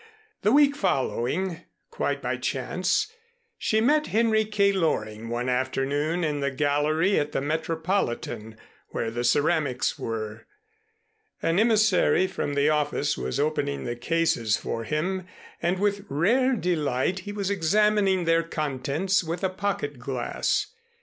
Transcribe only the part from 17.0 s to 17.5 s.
he